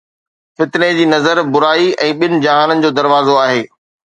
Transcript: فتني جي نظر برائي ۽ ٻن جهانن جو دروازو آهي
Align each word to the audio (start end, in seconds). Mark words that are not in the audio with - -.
فتني 0.59 0.87
جي 0.99 1.03
نظر 1.11 1.41
برائي 1.57 1.85
۽ 2.07 2.17
ٻن 2.23 2.35
جهانن 2.47 2.85
جو 2.87 2.95
دروازو 3.01 3.41
آهي 3.47 3.65